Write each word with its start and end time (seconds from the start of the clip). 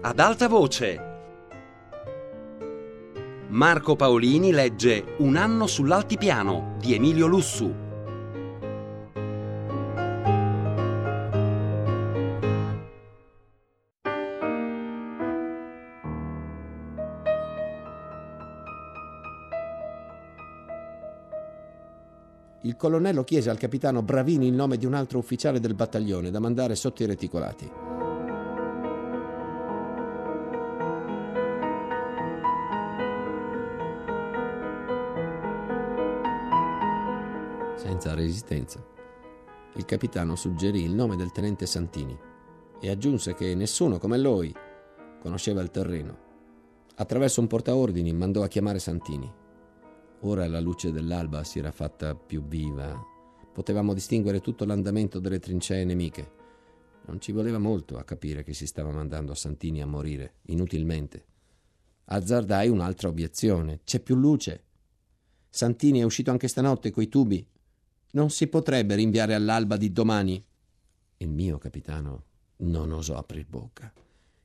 ad 0.00 0.20
alta 0.20 0.46
voce. 0.46 1.06
Marco 3.48 3.96
Paolini 3.96 4.52
legge 4.52 5.16
Un 5.18 5.36
anno 5.36 5.66
sull'altipiano 5.66 6.76
di 6.78 6.94
Emilio 6.94 7.26
Lussu. 7.26 7.86
Il 22.62 22.76
colonnello 22.76 23.24
chiese 23.24 23.50
al 23.50 23.58
capitano 23.58 24.02
Bravini 24.02 24.46
il 24.46 24.52
nome 24.52 24.76
di 24.76 24.86
un 24.86 24.94
altro 24.94 25.18
ufficiale 25.18 25.58
del 25.58 25.74
battaglione 25.74 26.30
da 26.30 26.38
mandare 26.38 26.76
sotto 26.76 27.02
i 27.02 27.06
reticolati. 27.06 27.87
Senza 37.78 38.12
resistenza, 38.12 38.84
il 39.76 39.84
capitano 39.84 40.34
suggerì 40.34 40.82
il 40.82 40.92
nome 40.92 41.14
del 41.14 41.30
tenente 41.30 41.64
Santini 41.64 42.18
e 42.80 42.90
aggiunse 42.90 43.34
che 43.34 43.54
nessuno 43.54 43.98
come 43.98 44.18
lui 44.18 44.52
conosceva 45.20 45.60
il 45.60 45.70
terreno. 45.70 46.18
Attraverso 46.96 47.40
un 47.40 47.46
portaordini 47.46 48.12
mandò 48.12 48.42
a 48.42 48.48
chiamare 48.48 48.80
Santini. 48.80 49.32
Ora 50.22 50.48
la 50.48 50.58
luce 50.58 50.90
dell'alba 50.90 51.44
si 51.44 51.60
era 51.60 51.70
fatta 51.70 52.16
più 52.16 52.44
viva. 52.44 53.00
Potevamo 53.52 53.94
distinguere 53.94 54.40
tutto 54.40 54.64
l'andamento 54.64 55.20
delle 55.20 55.38
trincee 55.38 55.84
nemiche. 55.84 56.32
Non 57.06 57.20
ci 57.20 57.30
voleva 57.30 57.58
molto 57.58 57.96
a 57.96 58.02
capire 58.02 58.42
che 58.42 58.54
si 58.54 58.66
stava 58.66 58.90
mandando 58.90 59.34
Santini 59.34 59.80
a 59.82 59.86
morire, 59.86 60.38
inutilmente. 60.46 61.24
Azzardai 62.06 62.68
un'altra 62.68 63.08
obiezione. 63.08 63.82
C'è 63.84 64.00
più 64.00 64.16
luce. 64.16 64.64
Santini 65.48 66.00
è 66.00 66.02
uscito 66.02 66.32
anche 66.32 66.48
stanotte 66.48 66.90
coi 66.90 67.06
tubi. 67.06 67.46
Non 68.10 68.30
si 68.30 68.46
potrebbe 68.46 68.94
rinviare 68.94 69.34
all'alba 69.34 69.76
di 69.76 69.92
domani. 69.92 70.42
Il 71.18 71.28
mio 71.28 71.58
capitano 71.58 72.24
non 72.58 72.92
osò 72.92 73.16
aprir 73.16 73.46
bocca. 73.46 73.92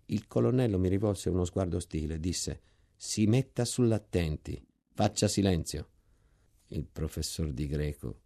Il 0.08 0.28
colonnello 0.28 0.78
mi 0.78 0.90
rivolse 0.90 1.30
uno 1.30 1.46
sguardo 1.46 1.78
ostile 1.78 2.16
e 2.16 2.20
disse: 2.20 2.62
Si 2.96 3.26
metta 3.26 3.64
sull'attenti, 3.64 4.62
faccia 4.94 5.28
silenzio. 5.28 5.90
Il 6.68 6.86
professor 6.86 7.52
di 7.52 7.68
greco 7.68 8.20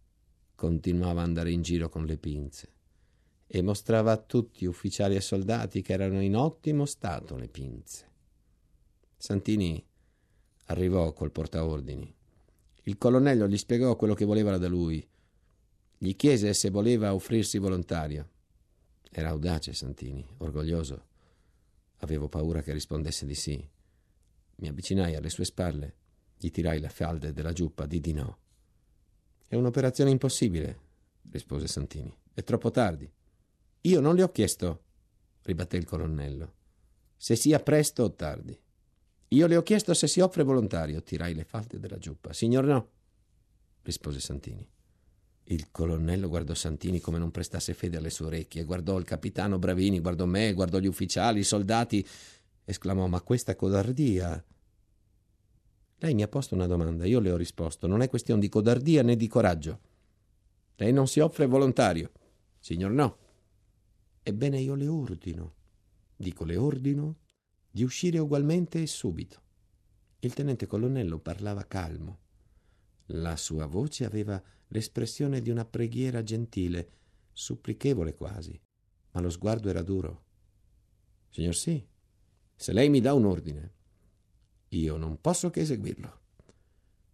continuava 0.55 1.21
ad 1.21 1.27
andare 1.27 1.51
in 1.51 1.61
giro 1.61 1.87
con 1.87 2.05
le 2.05 2.17
pinze 2.17 2.73
e 3.45 3.61
mostrava 3.61 4.11
a 4.11 4.17
tutti, 4.17 4.65
ufficiali 4.65 5.15
e 5.15 5.21
soldati, 5.21 5.81
che 5.81 5.93
erano 5.93 6.21
in 6.21 6.35
ottimo 6.35 6.85
stato 6.85 7.37
le 7.37 7.47
pinze. 7.47 8.11
Santini 9.15 9.83
arrivò 10.65 11.13
col 11.13 11.31
portaordini. 11.31 12.13
Il 12.83 12.97
colonnello 12.97 13.47
gli 13.47 13.57
spiegò 13.57 13.95
quello 13.95 14.13
che 14.13 14.25
voleva 14.25 14.57
da 14.57 14.67
lui. 14.67 15.07
Gli 15.99 16.15
chiese 16.15 16.53
se 16.53 16.69
voleva 16.69 17.15
offrirsi 17.15 17.57
volontario. 17.57 18.29
Era 19.09 19.29
audace 19.29 19.73
Santini, 19.73 20.23
orgoglioso. 20.37 21.05
Avevo 21.97 22.29
paura 22.29 22.61
che 22.61 22.71
rispondesse 22.71 23.25
di 23.25 23.33
sì. 23.33 23.67
Mi 24.57 24.67
avvicinai 24.67 25.15
alle 25.15 25.31
sue 25.31 25.45
spalle, 25.45 25.95
gli 26.37 26.51
tirai 26.51 26.79
le 26.79 26.89
falde 26.89 27.33
della 27.33 27.51
giuppa, 27.51 27.87
di 27.87 27.99
di 27.99 28.13
no. 28.13 28.37
È 29.47 29.55
un'operazione 29.55 30.11
impossibile, 30.11 30.79
rispose 31.31 31.67
Santini. 31.67 32.15
È 32.31 32.43
troppo 32.43 32.69
tardi. 32.69 33.11
Io 33.81 33.99
non 33.99 34.13
le 34.13 34.21
ho 34.21 34.31
chiesto, 34.31 34.83
ribatté 35.41 35.77
il 35.77 35.85
colonnello, 35.85 36.53
se 37.15 37.35
sia 37.35 37.59
presto 37.59 38.03
o 38.03 38.13
tardi. 38.13 38.55
Io 39.29 39.47
le 39.47 39.55
ho 39.55 39.63
chiesto 39.63 39.95
se 39.95 40.05
si 40.05 40.19
offre 40.19 40.43
volontario, 40.43 41.01
tirai 41.01 41.33
le 41.33 41.43
falde 41.43 41.79
della 41.79 41.97
giuppa. 41.97 42.33
Signor 42.33 42.65
no, 42.65 42.89
rispose 43.81 44.19
Santini. 44.19 44.75
Il 45.49 45.71
colonnello 45.71 46.27
guardò 46.27 46.53
Santini 46.53 46.99
come 46.99 47.17
non 47.17 47.31
prestasse 47.31 47.73
fede 47.73 47.95
alle 47.97 48.09
sue 48.09 48.25
orecchie, 48.25 48.65
guardò 48.65 48.97
il 48.97 49.05
capitano 49.05 49.57
Bravini, 49.57 50.01
guardò 50.01 50.25
me, 50.25 50.51
guardò 50.51 50.77
gli 50.77 50.87
ufficiali, 50.87 51.39
i 51.39 51.45
soldati, 51.45 52.05
esclamò: 52.65 53.07
Ma 53.07 53.21
questa 53.21 53.55
codardia! 53.55 54.43
Lei 55.99 56.13
mi 56.13 56.21
ha 56.21 56.27
posto 56.27 56.53
una 56.53 56.67
domanda, 56.67 57.05
io 57.05 57.21
le 57.21 57.31
ho 57.31 57.37
risposto. 57.37 57.87
Non 57.87 58.01
è 58.01 58.09
questione 58.09 58.41
di 58.41 58.49
codardia 58.49 59.03
né 59.03 59.15
di 59.15 59.27
coraggio. 59.27 59.79
Lei 60.75 60.91
non 60.91 61.07
si 61.07 61.21
offre 61.21 61.45
volontario. 61.45 62.11
Signor 62.59 62.91
no. 62.91 63.17
Ebbene 64.21 64.59
io 64.59 64.75
le 64.75 64.87
ordino, 64.87 65.53
dico 66.15 66.43
le 66.43 66.57
ordino, 66.57 67.15
di 67.71 67.83
uscire 67.83 68.19
ugualmente 68.19 68.81
e 68.81 68.87
subito. 68.87 69.41
Il 70.19 70.33
tenente 70.33 70.67
colonnello 70.67 71.19
parlava 71.19 71.63
calmo. 71.63 72.19
La 73.11 73.37
sua 73.37 73.65
voce 73.65 74.03
aveva 74.03 74.43
l'espressione 74.67 75.41
di 75.41 75.49
una 75.49 75.65
preghiera 75.65 76.23
gentile, 76.23 76.89
supplichevole 77.31 78.15
quasi, 78.15 78.59
ma 79.11 79.21
lo 79.21 79.29
sguardo 79.29 79.69
era 79.69 79.81
duro. 79.81 80.23
Signor 81.29 81.55
sì, 81.55 81.85
se 82.55 82.73
lei 82.73 82.89
mi 82.89 82.99
dà 82.99 83.13
un 83.13 83.25
ordine, 83.25 83.73
io 84.69 84.97
non 84.97 85.21
posso 85.21 85.49
che 85.49 85.61
eseguirlo. 85.61 86.19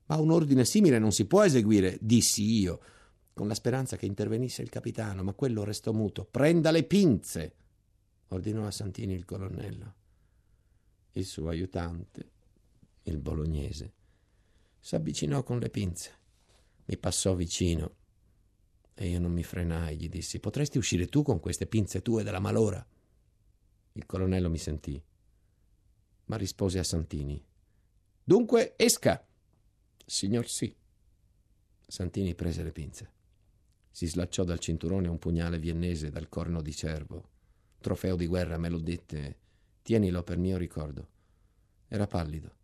Ma 0.05 0.17
un 0.17 0.31
ordine 0.31 0.65
simile 0.65 0.99
non 0.99 1.11
si 1.11 1.25
può 1.25 1.43
eseguire, 1.43 1.97
dissi 2.01 2.43
io, 2.59 2.81
con 3.33 3.47
la 3.47 3.53
speranza 3.53 3.97
che 3.97 4.05
intervenisse 4.05 4.61
il 4.61 4.69
capitano, 4.69 5.23
ma 5.23 5.33
quello 5.33 5.63
restò 5.63 5.91
muto. 5.91 6.25
Prenda 6.25 6.71
le 6.71 6.83
pinze, 6.83 7.55
ordinò 8.27 8.65
a 8.65 8.71
Santini 8.71 9.13
il 9.13 9.25
colonnello. 9.25 9.93
Il 11.13 11.25
suo 11.25 11.49
aiutante, 11.49 12.31
il 13.03 13.17
bolognese, 13.17 13.93
s'avvicinò 14.79 15.43
con 15.43 15.59
le 15.59 15.69
pinze. 15.69 16.21
Mi 16.85 16.97
passò 16.97 17.33
vicino 17.35 17.95
e 18.93 19.07
io 19.07 19.19
non 19.19 19.31
mi 19.31 19.43
frenai, 19.43 19.97
gli 19.97 20.09
dissi: 20.09 20.39
Potresti 20.39 20.77
uscire 20.77 21.07
tu 21.07 21.23
con 21.23 21.39
queste 21.39 21.67
pinze 21.67 22.01
tue 22.01 22.23
della 22.23 22.39
malora? 22.39 22.85
Il 23.93 24.05
colonnello 24.05 24.49
mi 24.49 24.57
sentì, 24.57 25.01
ma 26.25 26.35
rispose 26.35 26.79
a 26.79 26.83
Santini: 26.83 27.43
Dunque 28.23 28.73
esca! 28.77 29.25
Signor 30.05 30.47
sì. 30.47 30.75
Santini 31.85 32.35
prese 32.35 32.63
le 32.63 32.71
pinze. 32.71 33.11
Si 33.91 34.07
slacciò 34.07 34.43
dal 34.43 34.59
cinturone 34.59 35.07
un 35.07 35.19
pugnale 35.19 35.59
viennese 35.59 36.09
dal 36.09 36.27
corno 36.29 36.61
di 36.61 36.73
cervo. 36.73 37.29
Trofeo 37.79 38.15
di 38.15 38.25
guerra, 38.25 38.57
me 38.57 38.69
lo 38.69 38.79
dette. 38.79 39.37
Tienilo 39.81 40.23
per 40.23 40.37
mio 40.37 40.57
ricordo. 40.57 41.09
Era 41.87 42.07
pallido. 42.07 42.55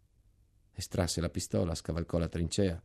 Estrasse 0.74 1.22
la 1.22 1.30
pistola, 1.30 1.75
scavalcò 1.75 2.18
la 2.18 2.30
trincea. 2.30 2.81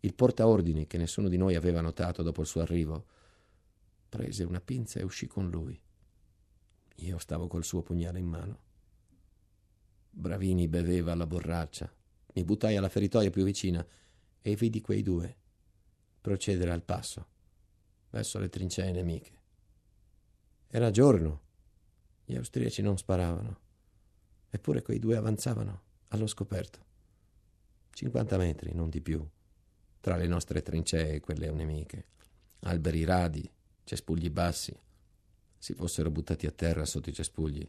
Il 0.00 0.14
portaordini, 0.14 0.86
che 0.86 0.98
nessuno 0.98 1.28
di 1.28 1.36
noi 1.36 1.54
aveva 1.54 1.80
notato 1.80 2.22
dopo 2.22 2.40
il 2.40 2.46
suo 2.46 2.60
arrivo, 2.60 3.06
prese 4.08 4.44
una 4.44 4.60
pinza 4.60 5.00
e 5.00 5.04
uscì 5.04 5.26
con 5.26 5.50
lui. 5.50 5.80
Io 6.96 7.18
stavo 7.18 7.46
col 7.46 7.64
suo 7.64 7.82
pugnale 7.82 8.18
in 8.18 8.26
mano. 8.26 8.60
Bravini 10.10 10.68
beveva 10.68 11.12
alla 11.12 11.26
borraccia. 11.26 11.92
Mi 12.34 12.44
buttai 12.44 12.76
alla 12.76 12.88
feritoia 12.88 13.30
più 13.30 13.44
vicina 13.44 13.86
e 14.40 14.54
vidi 14.54 14.80
quei 14.80 15.02
due 15.02 15.36
procedere 16.20 16.72
al 16.72 16.82
passo 16.82 17.26
verso 18.10 18.38
le 18.38 18.48
trincee 18.48 18.90
nemiche. 18.90 19.32
Era 20.68 20.90
giorno. 20.90 21.42
Gli 22.24 22.34
austriaci 22.34 22.82
non 22.82 22.98
sparavano. 22.98 23.60
Eppure 24.50 24.82
quei 24.82 24.98
due 24.98 25.16
avanzavano 25.16 25.82
allo 26.08 26.26
scoperto. 26.26 26.84
50 27.90 28.36
metri, 28.38 28.74
non 28.74 28.90
di 28.90 29.00
più, 29.00 29.24
tra 30.06 30.14
le 30.14 30.28
nostre 30.28 30.62
trincee 30.62 31.14
e 31.14 31.20
quelle 31.20 31.50
nemiche. 31.50 32.06
Alberi 32.60 33.02
radi, 33.02 33.50
cespugli 33.82 34.30
bassi. 34.30 34.72
Si 35.58 35.74
fossero 35.74 36.12
buttati 36.12 36.46
a 36.46 36.52
terra 36.52 36.84
sotto 36.84 37.10
i 37.10 37.12
cespugli. 37.12 37.68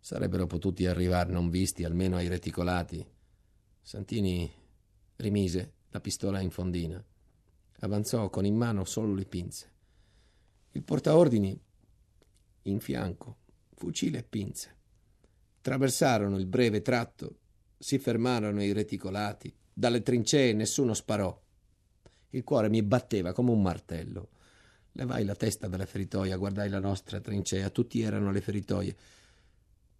Sarebbero 0.00 0.46
potuti 0.46 0.86
arrivare 0.86 1.30
non 1.30 1.50
visti 1.50 1.84
almeno 1.84 2.16
ai 2.16 2.28
reticolati. 2.28 3.06
Santini 3.82 4.50
rimise 5.16 5.74
la 5.90 6.00
pistola 6.00 6.40
in 6.40 6.50
fondina 6.50 7.04
avanzò 7.80 8.30
con 8.30 8.46
in 8.46 8.56
mano 8.56 8.86
solo 8.86 9.12
le 9.12 9.26
pinze. 9.26 9.70
Il 10.70 10.82
portaordini 10.82 11.60
in 12.62 12.80
fianco, 12.80 13.40
fucile 13.74 14.20
e 14.20 14.22
pinze. 14.22 14.76
Traversarono 15.60 16.38
il 16.38 16.46
breve 16.46 16.80
tratto, 16.80 17.40
si 17.76 17.98
fermarono 17.98 18.62
i 18.62 18.72
reticolati, 18.72 19.54
dalle 19.72 20.02
trincee 20.02 20.52
nessuno 20.52 20.94
sparò. 20.94 21.40
Il 22.30 22.44
cuore 22.44 22.68
mi 22.68 22.82
batteva 22.82 23.32
come 23.32 23.50
un 23.50 23.62
martello. 23.62 24.28
Levai 24.92 25.24
la 25.24 25.34
testa 25.34 25.68
dalla 25.68 25.86
feritoia, 25.86 26.36
guardai 26.36 26.68
la 26.68 26.78
nostra 26.78 27.20
trincea, 27.20 27.70
tutti 27.70 28.00
erano 28.02 28.30
le 28.30 28.40
feritoie. 28.40 28.96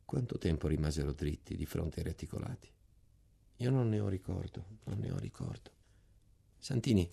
Quanto 0.04 0.36
tempo 0.36 0.68
rimasero 0.68 1.12
dritti 1.12 1.56
di 1.56 1.64
fronte 1.64 2.00
ai 2.00 2.06
reticolati? 2.06 2.70
Io 3.56 3.70
non 3.70 3.88
ne 3.88 4.00
ho 4.00 4.08
ricordo, 4.08 4.64
non 4.84 4.98
ne 4.98 5.10
ho 5.10 5.18
ricordo. 5.18 5.70
Santini 6.58 7.08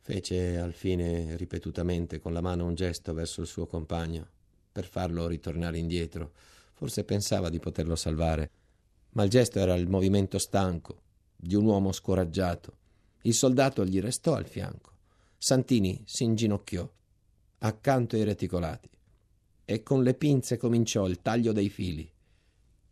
Fece 0.00 0.58
al 0.58 0.72
fine 0.72 1.36
ripetutamente 1.36 2.20
con 2.20 2.32
la 2.32 2.40
mano 2.40 2.66
un 2.66 2.74
gesto 2.74 3.12
verso 3.12 3.40
il 3.40 3.46
suo 3.46 3.66
compagno. 3.66 4.28
per 4.70 4.84
farlo 4.86 5.26
ritornare 5.26 5.78
indietro. 5.78 6.32
Forse 6.74 7.02
pensava 7.04 7.48
di 7.48 7.58
poterlo 7.58 7.96
salvare, 7.96 8.50
ma 9.12 9.22
il 9.24 9.30
gesto 9.30 9.58
era 9.58 9.74
il 9.74 9.88
movimento 9.88 10.38
stanco 10.38 11.04
di 11.36 11.54
un 11.54 11.64
uomo 11.64 11.92
scoraggiato. 11.92 12.76
Il 13.22 13.34
soldato 13.34 13.84
gli 13.84 14.00
restò 14.00 14.34
al 14.34 14.46
fianco. 14.46 14.92
Santini 15.36 16.02
si 16.06 16.24
inginocchiò 16.24 16.90
accanto 17.58 18.16
ai 18.16 18.24
reticolati 18.24 18.90
e 19.64 19.82
con 19.82 20.02
le 20.02 20.14
pinze 20.14 20.56
cominciò 20.56 21.06
il 21.06 21.20
taglio 21.22 21.52
dei 21.52 21.68
fili. 21.68 22.10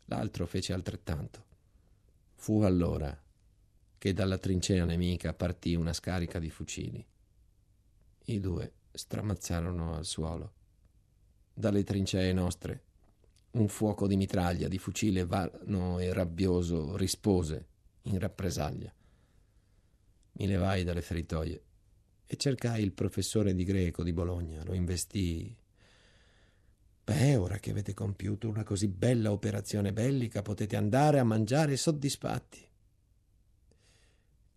L'altro 0.07 0.47
fece 0.47 0.73
altrettanto. 0.73 1.45
Fu 2.35 2.61
allora 2.63 3.17
che 3.97 4.13
dalla 4.13 4.39
trincea 4.39 4.85
nemica 4.85 5.33
partì 5.33 5.75
una 5.75 5.93
scarica 5.93 6.39
di 6.39 6.51
fucili. 6.51 7.07
I 8.27 8.41
due 8.41 8.73
stramazzarono 8.93 9.95
al 9.95 10.05
suolo. 10.05 10.53
Dalle 11.53 11.85
trincee 11.85 12.33
nostre 12.33 12.83
un 13.53 13.69
fuoco 13.69 14.07
di 14.07 14.17
mitraglia, 14.17 14.67
di 14.67 14.79
fucile 14.79 15.25
vano 15.25 16.01
e 16.01 16.13
rabbioso 16.13 16.97
rispose 16.97 17.69
in 18.05 18.19
rappresaglia. 18.19 18.93
Mi 20.33 20.47
levai 20.47 20.85
dalle 20.85 21.03
feritoie 21.03 21.63
e 22.27 22.37
cercai 22.37 22.83
il 22.83 22.93
professore 22.93 23.55
di 23.55 23.65
greco 23.65 24.03
di 24.03 24.13
Bologna, 24.13 24.65
lo 24.65 24.75
investii. 24.75 25.57
Beh, 27.05 27.37
ora 27.37 27.59
che 27.59 27.71
avete 27.71 27.93
compiuto 27.93 28.49
una 28.49 28.65
così 28.65 28.89
bella 28.89 29.31
operazione 29.31 29.93
bellica, 29.93 30.43
potete 30.43 30.77
andare 30.77 31.19
a 31.19 31.25
mangiare 31.25 31.77
soddisfatti. 31.77 32.67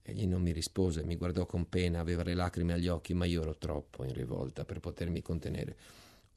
Egli 0.02 0.26
non 0.26 0.42
mi 0.42 0.54
rispose, 0.54 1.04
mi 1.04 1.18
guardò 1.18 1.46
con 1.46 1.68
pena, 1.68 2.00
aveva 2.00 2.24
le 2.24 2.34
lacrime 2.34 2.74
agli 2.74 2.88
occhi, 2.88 3.14
ma 3.14 3.26
io 3.26 3.42
ero 3.42 3.58
troppo 3.58 4.06
in 4.06 4.14
rivolta 4.14 4.64
per 4.64 4.80
potermi 4.80 5.22
contenere. 5.22 5.78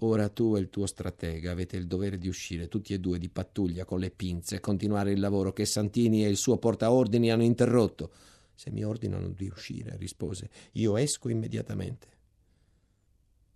Ora 0.03 0.31
tu 0.31 0.57
e 0.57 0.61
il 0.61 0.71
tuo 0.71 0.87
stratega 0.87 1.51
avete 1.51 1.77
il 1.77 1.87
dovere 1.87 2.17
di 2.17 2.29
uscire 2.29 2.69
tutti 2.69 2.95
e 2.95 3.01
due 3.01 3.19
di 3.19 3.29
pattuglia 3.29 3.85
con 3.85 3.99
le 3.99 4.11
pinze 4.11 4.57
e 4.57 4.61
continuare 4.61 5.13
il 5.13 5.21
lavoro 5.21 5.53
che 5.53 5.67
Santini 5.67 6.25
e 6.25 6.29
il 6.29 6.39
suo 6.39 6.57
portaordini 6.57 7.31
hanno 7.31 7.43
interrotto. 7.43 8.11
Se 8.55 8.71
mi 8.71 8.83
ordinano 8.83 9.29
di 9.29 9.49
uscire, 9.49 9.97
rispose, 9.99 10.49
io 10.73 10.97
esco 10.97 11.29
immediatamente. 11.29 12.09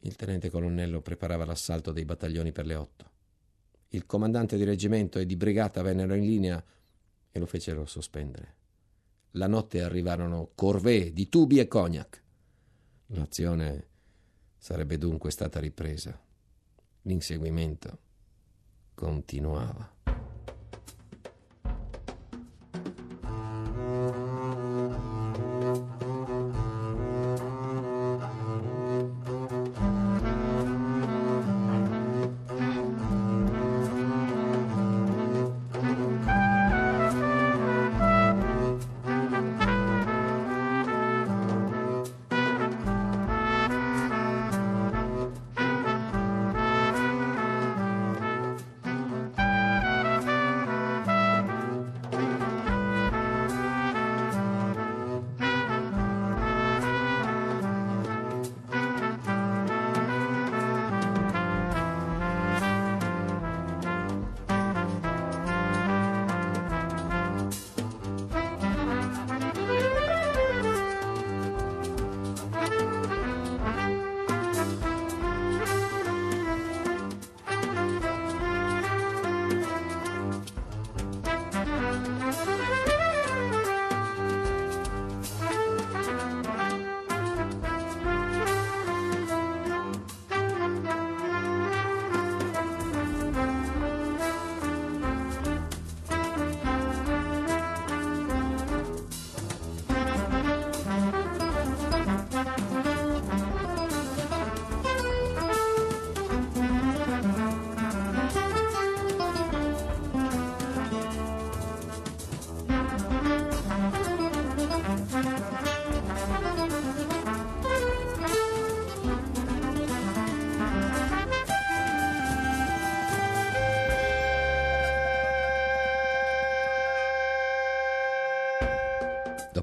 Il 0.01 0.17
tenente 0.17 0.51
colonnello 0.51 1.01
preparava 1.01 1.47
l'assalto 1.47 1.93
dei 1.93 2.05
battaglioni 2.05 2.53
per 2.53 2.67
le 2.67 2.75
otto. 2.75 3.11
Il 3.89 4.05
comandante 4.05 4.59
di 4.59 4.65
reggimento 4.65 5.19
e 5.19 5.25
di 5.25 5.37
brigata 5.37 5.81
vennero 5.81 6.15
in 6.15 6.27
linea 6.27 6.63
e 7.31 7.39
lo 7.39 7.47
fecero 7.47 7.87
sospendere. 7.87 8.57
La 9.33 9.47
notte 9.47 9.83
arrivarono 9.83 10.51
corvée 10.55 11.11
di 11.13 11.31
tubi 11.31 11.59
e 11.59 11.69
cognac. 11.69 12.23
L'azione 13.07 13.89
sarebbe 14.59 14.99
dunque 14.99 15.31
stata 15.31 15.59
ripresa. 15.59 16.24
L'inseguimento 17.07 17.99
continuava. 18.95 20.04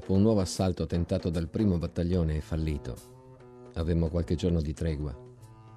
Dopo 0.02 0.14
un 0.14 0.22
nuovo 0.22 0.40
assalto 0.40 0.84
tentato 0.84 1.30
dal 1.30 1.46
primo 1.46 1.78
battaglione 1.78 2.34
e 2.34 2.40
fallito, 2.40 2.96
avemmo 3.74 4.08
qualche 4.08 4.34
giorno 4.34 4.60
di 4.60 4.74
tregua, 4.74 5.16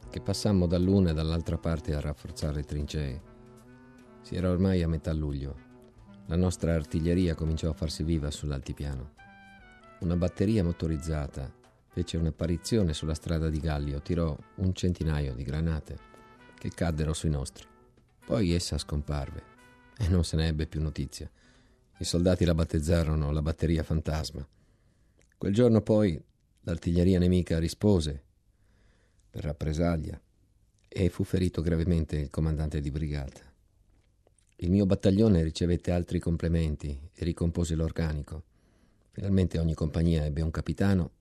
che 0.10 0.20
passammo 0.20 0.66
dall'una 0.66 1.12
e 1.12 1.14
dall'altra 1.14 1.60
parte 1.60 1.94
a 1.94 2.00
rafforzare 2.00 2.64
trincee. 2.64 3.22
Si 4.24 4.36
era 4.36 4.50
ormai 4.50 4.82
a 4.82 4.88
metà 4.88 5.14
luglio. 5.14 5.56
La 6.26 6.36
nostra 6.36 6.74
artiglieria 6.74 7.36
cominciò 7.36 7.70
a 7.70 7.74
farsi 7.74 8.02
viva 8.02 8.32
sull'altipiano. 8.32 9.12
Una 10.00 10.16
batteria 10.16 10.64
motorizzata 10.64 11.54
fece 11.90 12.18
un'apparizione 12.18 12.94
sulla 12.94 13.14
strada 13.14 13.48
di 13.48 13.60
Gallio, 13.60 14.02
tirò 14.02 14.36
un 14.56 14.74
centinaio 14.74 15.36
di 15.36 15.44
granate 15.44 16.00
che 16.58 16.70
caddero 16.70 17.14
sui 17.14 17.30
nostri. 17.30 17.68
Poi 18.26 18.54
essa 18.54 18.80
scomparve 18.80 19.44
e 20.00 20.08
non 20.08 20.24
se 20.24 20.36
ne 20.36 20.48
ebbe 20.48 20.66
più 20.66 20.82
notizia. 20.82 21.30
I 21.98 22.04
soldati 22.04 22.44
la 22.44 22.54
battezzarono 22.54 23.32
la 23.32 23.42
batteria 23.42 23.82
fantasma. 23.82 24.46
Quel 25.38 25.54
giorno 25.54 25.82
poi 25.82 26.22
l'artiglieria 26.62 27.20
nemica 27.20 27.58
rispose 27.58 28.24
per 29.30 29.44
rappresaglia 29.44 30.20
e 30.90 31.10
fu 31.10 31.24
ferito 31.24 31.62
gravemente 31.62 32.18
il 32.18 32.30
comandante 32.30 32.82
di 32.82 32.92
brigata. 32.92 33.42
Il 34.58 34.72
mio 34.72 34.86
battaglione 34.86 35.42
ricevette 35.42 35.92
altri 35.92 36.20
complementi 36.20 37.00
e 37.14 37.24
ricompose 37.24 37.76
l'organico. 37.76 38.44
Finalmente 39.12 39.58
ogni 39.58 39.74
compagnia 39.74 40.26
ebbe 40.26 40.42
un 40.42 40.52
capitano 40.52 41.12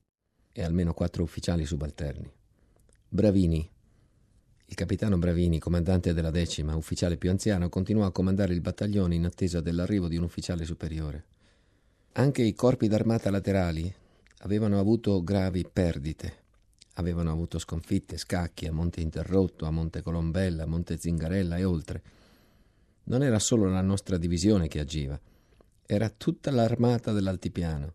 e 0.51 0.61
almeno 0.61 0.93
quattro 0.93 1.23
ufficiali 1.23 1.65
subalterni. 1.65 2.29
Bravini, 3.07 3.69
il 4.67 4.75
capitano 4.75 5.17
Bravini, 5.17 5.59
comandante 5.59 6.13
della 6.13 6.31
decima, 6.31 6.75
ufficiale 6.75 7.17
più 7.17 7.29
anziano, 7.29 7.69
continuò 7.69 8.05
a 8.05 8.11
comandare 8.11 8.53
il 8.53 8.61
battaglione 8.61 9.13
in 9.13 9.25
attesa 9.25 9.61
dell'arrivo 9.61 10.07
di 10.07 10.17
un 10.17 10.23
ufficiale 10.23 10.65
superiore. 10.65 11.23
Anche 12.13 12.41
i 12.41 12.55
corpi 12.55 12.87
d'armata 12.87 13.29
laterali 13.29 13.93
avevano 14.39 14.79
avuto 14.79 15.23
gravi 15.23 15.65
perdite. 15.71 16.43
Avevano 16.93 17.31
avuto 17.31 17.59
sconfitte, 17.59 18.17
scacchi 18.17 18.65
a 18.65 18.71
Monte 18.71 19.01
Interrotto, 19.01 19.65
a 19.65 19.71
Monte 19.71 20.01
Colombella, 20.01 20.63
a 20.63 20.67
Monte 20.67 20.97
Zingarella 20.97 21.57
e 21.57 21.63
oltre. 21.63 22.01
Non 23.03 23.21
era 23.21 23.37
solo 23.37 23.69
la 23.69 23.81
nostra 23.81 24.17
divisione 24.17 24.67
che 24.67 24.79
agiva, 24.79 25.19
era 25.85 26.09
tutta 26.09 26.49
l'armata 26.51 27.11
dell'altipiano. 27.11 27.93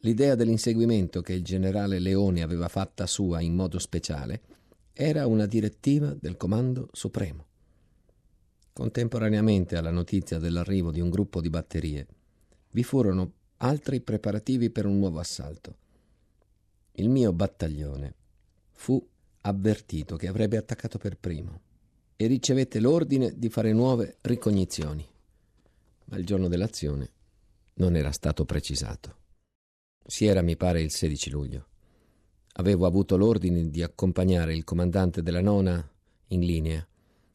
L'idea 0.00 0.34
dell'inseguimento 0.34 1.20
che 1.20 1.34
il 1.34 1.44
generale 1.44 1.98
Leone 1.98 2.42
aveva 2.42 2.68
fatta 2.68 3.06
sua 3.06 3.40
in 3.40 3.54
modo 3.54 3.78
speciale 3.78 4.40
era 4.96 5.26
una 5.26 5.46
direttiva 5.46 6.14
del 6.14 6.36
Comando 6.36 6.88
Supremo. 6.92 7.46
Contemporaneamente 8.72 9.76
alla 9.76 9.90
notizia 9.90 10.38
dell'arrivo 10.38 10.92
di 10.92 11.00
un 11.00 11.10
gruppo 11.10 11.40
di 11.40 11.50
batterie, 11.50 12.06
vi 12.70 12.84
furono 12.84 13.32
altri 13.58 14.00
preparativi 14.00 14.70
per 14.70 14.86
un 14.86 14.98
nuovo 14.98 15.18
assalto. 15.18 15.76
Il 16.92 17.08
mio 17.08 17.32
battaglione 17.32 18.14
fu 18.70 19.04
avvertito 19.40 20.14
che 20.16 20.28
avrebbe 20.28 20.56
attaccato 20.56 20.98
per 20.98 21.18
primo. 21.18 21.60
e 22.16 22.26
ricevette 22.28 22.78
l'ordine 22.78 23.36
di 23.36 23.48
fare 23.48 23.72
nuove 23.72 24.18
ricognizioni. 24.20 25.04
Ma 26.04 26.16
il 26.16 26.24
giorno 26.24 26.46
dell'azione 26.46 27.10
non 27.74 27.96
era 27.96 28.12
stato 28.12 28.44
precisato. 28.44 29.16
Si 30.06 30.24
era, 30.24 30.40
mi 30.40 30.56
pare, 30.56 30.80
il 30.80 30.92
16 30.92 31.30
luglio. 31.30 31.66
Avevo 32.56 32.86
avuto 32.86 33.16
l'ordine 33.16 33.70
di 33.70 33.82
accompagnare 33.82 34.54
il 34.54 34.64
comandante 34.64 35.22
della 35.22 35.40
nona 35.40 35.86
in 36.28 36.40
linea 36.40 36.86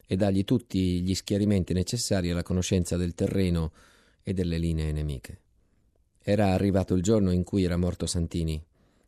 e 0.06 0.16
dargli 0.16 0.44
tutti 0.44 1.02
gli 1.02 1.14
schiarimenti 1.14 1.72
necessari 1.72 2.30
alla 2.30 2.42
conoscenza 2.42 2.96
del 2.96 3.14
terreno 3.14 3.72
e 4.22 4.32
delle 4.32 4.58
linee 4.58 4.92
nemiche. 4.92 5.40
Era 6.22 6.52
arrivato 6.52 6.94
il 6.94 7.02
giorno 7.02 7.30
in 7.32 7.44
cui 7.44 7.64
era 7.64 7.76
morto 7.76 8.06
Santini 8.06 8.62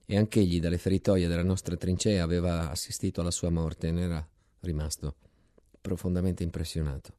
e 0.04 0.16
anch'egli 0.16 0.60
dalle 0.60 0.78
feritoie 0.78 1.28
della 1.28 1.42
nostra 1.42 1.76
trincea 1.76 2.22
aveva 2.22 2.70
assistito 2.70 3.20
alla 3.20 3.30
sua 3.30 3.50
morte 3.50 3.88
e 3.88 3.90
ne 3.90 4.02
era 4.02 4.28
rimasto 4.60 5.14
profondamente 5.80 6.42
impressionato. 6.42 7.12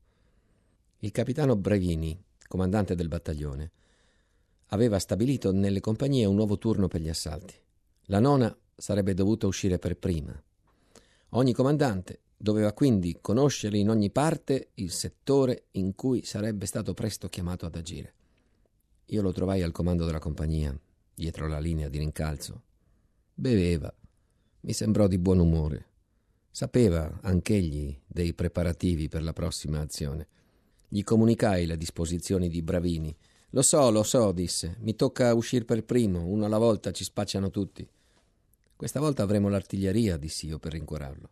Il 1.00 1.12
capitano 1.12 1.56
Brevini, 1.56 2.18
comandante 2.48 2.96
del 2.96 3.08
battaglione, 3.08 3.72
aveva 4.68 5.00
stabilito 5.00 5.52
nelle 5.52 5.80
compagnie 5.82 6.26
un 6.26 6.36
nuovo 6.36 6.58
turno 6.58 6.88
per 6.88 7.02
gli 7.02 7.10
assalti. 7.10 7.54
La 8.08 8.20
nona 8.20 8.56
sarebbe 8.76 9.14
dovuta 9.14 9.48
uscire 9.48 9.80
per 9.80 9.98
prima. 9.98 10.42
Ogni 11.30 11.54
comandante 11.54 12.20
doveva 12.38 12.74
quindi 12.74 13.18
conoscere 13.22 13.78
in 13.78 13.90
ogni 13.90 14.12
parte 14.12 14.72
il 14.76 14.92
settore 14.92 15.68
in 15.72 15.96
cui 15.96 16.26
sarebbe 16.26 16.66
stato 16.66 16.94
presto 16.94 17.30
chiamato 17.30 17.66
ad 17.66 17.76
agire. 17.76 18.14
Io 19.08 19.22
lo 19.22 19.32
trovai 19.32 19.62
al 19.62 19.72
comando 19.72 20.06
della 20.06 20.20
compagnia, 20.20 20.78
dietro 21.14 21.48
la 21.48 21.60
linea 21.60 21.90
di 21.90 22.00
rincalzo. 22.00 22.62
Beveva, 23.34 23.94
mi 24.62 24.74
sembrò 24.74 25.08
di 25.08 25.18
buon 25.18 25.40
umore. 25.40 25.88
Sapeva 26.52 27.20
anch'egli 27.22 27.98
dei 28.06 28.34
preparativi 28.34 29.10
per 29.10 29.24
la 29.24 29.34
prossima 29.34 29.80
azione. 29.80 30.28
Gli 30.88 31.04
comunicai 31.04 31.66
le 31.66 31.78
disposizioni 31.78 32.48
di 32.48 32.62
Bravini. 32.62 33.16
Lo 33.50 33.62
so, 33.62 33.90
lo 33.90 34.04
so, 34.04 34.32
disse. 34.32 34.78
Mi 34.82 34.96
tocca 34.96 35.34
uscire 35.34 35.66
per 35.66 35.84
primo, 35.84 36.26
uno 36.26 36.46
alla 36.46 36.60
volta 36.60 36.92
ci 36.92 37.04
spacciano 37.04 37.50
tutti. 37.50 37.88
Questa 38.84 39.00
volta 39.00 39.24
avremo 39.24 39.48
l'artiglieria, 39.48 40.18
dissi 40.18 40.48
io 40.48 40.60
per 40.60 40.74
rincuorarlo. 40.74 41.30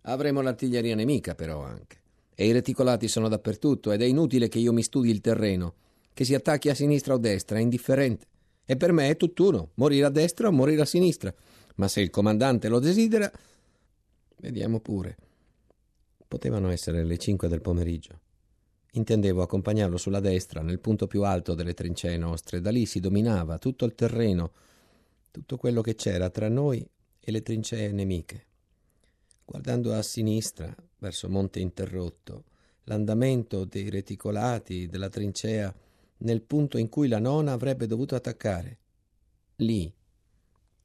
Avremo 0.00 0.40
l'artiglieria 0.40 0.96
nemica, 0.96 1.36
però, 1.36 1.62
anche. 1.62 1.98
E 2.34 2.48
i 2.48 2.50
reticolati 2.50 3.06
sono 3.06 3.28
dappertutto, 3.28 3.92
ed 3.92 4.02
è 4.02 4.04
inutile 4.04 4.48
che 4.48 4.58
io 4.58 4.72
mi 4.72 4.82
studi 4.82 5.08
il 5.08 5.20
terreno. 5.20 5.74
Che 6.12 6.24
si 6.24 6.34
attacchi 6.34 6.68
a 6.68 6.74
sinistra 6.74 7.14
o 7.14 7.18
destra, 7.18 7.58
è 7.58 7.60
indifferente. 7.60 8.26
E 8.64 8.76
per 8.76 8.90
me 8.90 9.10
è 9.10 9.16
tutt'uno, 9.16 9.70
morire 9.74 10.06
a 10.06 10.10
destra 10.10 10.48
o 10.48 10.50
morire 10.50 10.80
a 10.80 10.86
sinistra. 10.86 11.32
Ma 11.76 11.86
se 11.86 12.00
il 12.00 12.10
comandante 12.10 12.66
lo 12.66 12.80
desidera, 12.80 13.30
vediamo 14.38 14.80
pure. 14.80 15.16
Potevano 16.26 16.68
essere 16.68 17.04
le 17.04 17.16
cinque 17.16 17.46
del 17.46 17.60
pomeriggio. 17.60 18.18
Intendevo 18.94 19.40
accompagnarlo 19.42 19.98
sulla 19.98 20.18
destra, 20.18 20.62
nel 20.62 20.80
punto 20.80 21.06
più 21.06 21.22
alto 21.22 21.54
delle 21.54 21.74
trincee 21.74 22.16
nostre. 22.16 22.60
Da 22.60 22.70
lì 22.70 22.86
si 22.86 22.98
dominava 22.98 23.56
tutto 23.58 23.84
il 23.84 23.94
terreno, 23.94 24.50
tutto 25.30 25.56
quello 25.56 25.80
che 25.80 25.94
c'era 25.94 26.30
tra 26.30 26.48
noi 26.48 26.86
e 27.20 27.30
le 27.30 27.42
trincee 27.42 27.92
nemiche. 27.92 28.46
Guardando 29.44 29.94
a 29.94 30.02
sinistra, 30.02 30.74
verso 30.98 31.28
Monte 31.28 31.60
Interrotto, 31.60 32.44
l'andamento 32.84 33.64
dei 33.64 33.90
reticolati 33.90 34.86
della 34.88 35.08
trincea 35.08 35.74
nel 36.18 36.42
punto 36.42 36.78
in 36.78 36.88
cui 36.88 37.08
la 37.08 37.18
nona 37.18 37.52
avrebbe 37.52 37.86
dovuto 37.86 38.14
attaccare. 38.14 38.78
Lì 39.56 39.92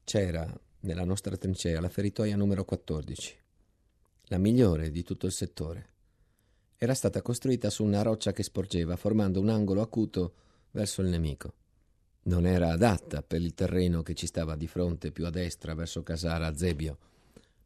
c'era, 0.04 0.62
nella 0.82 1.04
nostra 1.04 1.36
trincea, 1.38 1.80
la 1.80 1.90
feritoia 1.90 2.36
numero 2.36 2.66
14, 2.66 3.38
la 4.24 4.38
migliore 4.38 4.92
di 4.92 5.04
tutto 5.04 5.26
il 5.26 5.32
settore. 5.32 5.90
Era 6.78 6.94
stata 6.94 7.22
costruita 7.22 7.70
su 7.70 7.84
una 7.84 8.02
roccia 8.02 8.34
che 8.34 8.44
sporgeva, 8.44 8.98
formando 8.98 9.40
un 9.40 9.50
angolo 9.50 9.82
acuto 9.82 10.34
verso 10.72 11.02
il 11.02 11.08
nemico. 11.08 11.54
Non 12.24 12.46
era 12.46 12.72
adatta 12.72 13.22
per 13.22 13.42
il 13.42 13.54
terreno 13.54 14.02
che 14.02 14.14
ci 14.14 14.28
stava 14.28 14.56
di 14.56 14.68
fronte 14.68 15.12
più 15.12 15.26
a 15.26 15.30
destra 15.30 15.74
verso 15.74 16.04
Casara 16.04 16.56
Zebio 16.56 16.98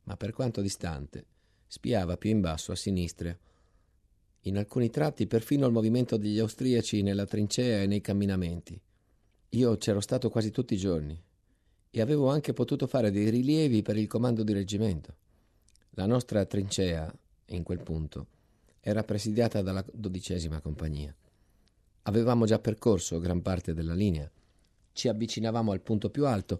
ma 0.07 0.15
per 0.15 0.31
quanto 0.31 0.61
distante, 0.61 1.25
spiava 1.67 2.17
più 2.17 2.29
in 2.29 2.41
basso 2.41 2.71
a 2.71 2.75
sinistra. 2.75 3.37
In 4.41 4.57
alcuni 4.57 4.89
tratti 4.89 5.27
perfino 5.27 5.67
il 5.67 5.73
movimento 5.73 6.15
degli 6.17 6.39
austriaci 6.39 7.01
nella 7.01 7.25
trincea 7.25 7.81
e 7.81 7.87
nei 7.87 8.01
camminamenti. 8.01 8.79
Io 9.49 9.77
c'ero 9.77 9.99
stato 9.99 10.29
quasi 10.29 10.51
tutti 10.51 10.73
i 10.73 10.77
giorni 10.77 11.21
e 11.89 12.01
avevo 12.01 12.29
anche 12.29 12.53
potuto 12.53 12.87
fare 12.87 13.11
dei 13.11 13.29
rilievi 13.29 13.81
per 13.81 13.97
il 13.97 14.07
comando 14.07 14.43
di 14.43 14.53
reggimento. 14.53 15.15
La 15.91 16.05
nostra 16.05 16.45
trincea, 16.45 17.13
in 17.47 17.63
quel 17.63 17.83
punto, 17.83 18.27
era 18.79 19.03
presidiata 19.03 19.61
dalla 19.61 19.83
dodicesima 19.91 20.61
compagnia. 20.61 21.13
Avevamo 22.03 22.45
già 22.45 22.59
percorso 22.59 23.19
gran 23.19 23.41
parte 23.41 23.73
della 23.73 23.93
linea. 23.93 24.29
Ci 24.97 25.09
avvicinavamo 25.09 25.71
al 25.71 25.81
punto 25.81 26.09
più 26.09 26.25
alto, 26.25 26.59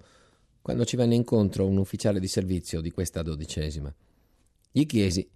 quando 0.62 0.86
ci 0.86 0.96
venne 0.96 1.16
incontro 1.16 1.66
un 1.66 1.78
ufficiale 1.78 2.20
di 2.20 2.28
servizio 2.28 2.82
di 2.82 2.92
questa 2.92 3.24
dodicesima. 3.24 3.92
Gli 4.70 4.86
chiesi 4.86 5.28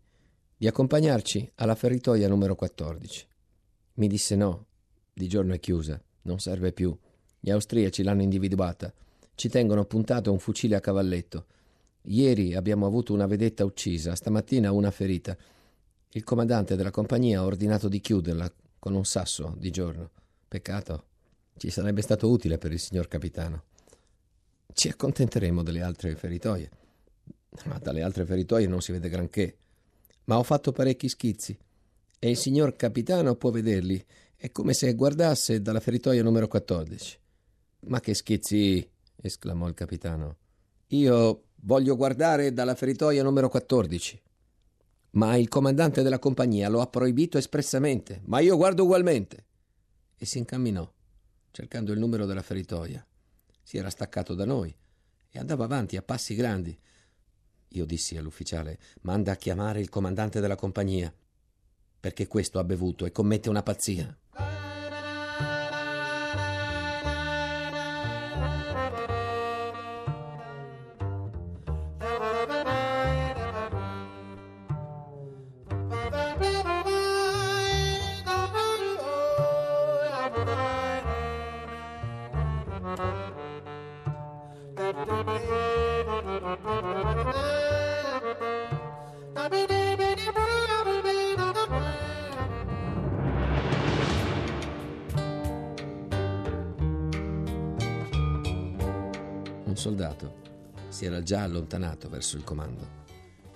di 0.55 0.67
accompagnarci 0.67 1.53
alla 1.55 1.73
feritoia 1.73 2.27
numero 2.27 2.53
14. 2.53 3.27
Mi 3.93 4.07
disse 4.07 4.35
no, 4.35 4.67
di 5.11 5.27
giorno 5.27 5.55
è 5.55 5.59
chiusa, 5.59 5.99
non 6.21 6.37
serve 6.37 6.73
più. 6.73 6.95
Gli 7.39 7.49
austriaci 7.49 8.03
l'hanno 8.03 8.21
individuata. 8.21 8.93
Ci 9.33 9.49
tengono 9.49 9.85
puntato 9.85 10.31
un 10.31 10.37
fucile 10.37 10.75
a 10.75 10.79
cavalletto. 10.79 11.47
Ieri 12.03 12.53
abbiamo 12.53 12.85
avuto 12.85 13.13
una 13.13 13.25
vedetta 13.25 13.65
uccisa, 13.65 14.13
stamattina 14.13 14.71
una 14.71 14.91
ferita. 14.91 15.35
Il 16.11 16.23
comandante 16.23 16.75
della 16.75 16.91
compagnia 16.91 17.39
ha 17.39 17.45
ordinato 17.45 17.89
di 17.89 17.99
chiuderla 17.99 18.53
con 18.77 18.93
un 18.93 19.05
sasso 19.05 19.55
di 19.57 19.71
giorno. 19.71 20.11
Peccato. 20.47 21.05
Ci 21.61 21.69
sarebbe 21.69 22.01
stato 22.01 22.27
utile 22.27 22.57
per 22.57 22.71
il 22.71 22.79
signor 22.79 23.07
capitano. 23.07 23.65
Ci 24.73 24.87
accontenteremo 24.87 25.61
delle 25.61 25.83
altre 25.83 26.15
feritoie. 26.15 26.67
Ma 27.65 27.77
dalle 27.77 28.01
altre 28.01 28.25
feritoie 28.25 28.65
non 28.65 28.81
si 28.81 28.91
vede 28.91 29.09
granché. 29.09 29.57
Ma 30.23 30.39
ho 30.39 30.43
fatto 30.43 30.71
parecchi 30.71 31.07
schizzi. 31.07 31.55
E 32.17 32.29
il 32.31 32.35
signor 32.35 32.75
capitano 32.75 33.35
può 33.35 33.51
vederli. 33.51 34.03
È 34.35 34.49
come 34.51 34.73
se 34.73 34.91
guardasse 34.95 35.61
dalla 35.61 35.79
feritoia 35.79 36.23
numero 36.23 36.47
14. 36.47 37.19
Ma 37.81 37.99
che 37.99 38.15
schizzi! 38.15 38.89
esclamò 39.17 39.67
il 39.67 39.75
capitano. 39.75 40.37
Io 40.87 41.43
voglio 41.57 41.95
guardare 41.95 42.53
dalla 42.53 42.73
feritoia 42.73 43.21
numero 43.21 43.49
14. 43.49 44.19
Ma 45.11 45.35
il 45.35 45.47
comandante 45.47 46.01
della 46.01 46.17
compagnia 46.17 46.69
lo 46.69 46.81
ha 46.81 46.87
proibito 46.87 47.37
espressamente. 47.37 48.19
Ma 48.25 48.39
io 48.39 48.57
guardo 48.57 48.81
ugualmente. 48.81 49.45
E 50.17 50.25
si 50.25 50.39
incamminò, 50.39 50.91
cercando 51.51 51.91
il 51.91 51.99
numero 51.99 52.25
della 52.25 52.41
feritoia 52.41 53.05
si 53.61 53.77
era 53.77 53.89
staccato 53.89 54.33
da 54.33 54.45
noi 54.45 54.75
e 55.29 55.39
andava 55.39 55.63
avanti 55.63 55.95
a 55.97 56.01
passi 56.01 56.35
grandi. 56.35 56.77
Io 57.69 57.85
dissi 57.85 58.17
all'ufficiale: 58.17 58.79
Manda 59.01 59.31
a 59.31 59.37
chiamare 59.37 59.79
il 59.79 59.89
comandante 59.89 60.41
della 60.41 60.55
compagnia, 60.55 61.13
perché 61.99 62.27
questo 62.27 62.59
ha 62.59 62.63
bevuto 62.63 63.05
e 63.05 63.11
commette 63.11 63.49
una 63.49 63.63
pazzia. 63.63 64.70
Soldato 99.75 100.39
si 100.89 101.05
era 101.05 101.21
già 101.23 101.43
allontanato 101.43 102.09
verso 102.09 102.37
il 102.37 102.43
comando 102.43 102.99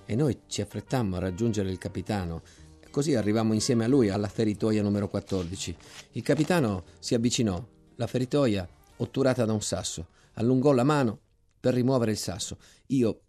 e 0.06 0.14
noi 0.14 0.42
ci 0.46 0.62
affrettammo 0.62 1.16
a 1.16 1.18
raggiungere 1.18 1.70
il 1.70 1.78
capitano. 1.78 2.42
Così 2.90 3.14
arrivammo 3.14 3.52
insieme 3.52 3.84
a 3.84 3.88
lui 3.88 4.08
alla 4.08 4.28
feritoia 4.28 4.82
numero 4.82 5.08
14. 5.08 5.76
Il 6.12 6.22
capitano 6.22 6.84
si 6.98 7.14
avvicinò, 7.14 7.62
la 7.96 8.06
feritoia, 8.06 8.66
otturata 8.98 9.44
da 9.44 9.52
un 9.52 9.60
sasso, 9.60 10.08
allungò 10.34 10.72
la 10.72 10.84
mano 10.84 11.20
per 11.60 11.74
rimuovere 11.74 12.12
il 12.12 12.16
sasso. 12.16 12.56
Io 12.86 13.20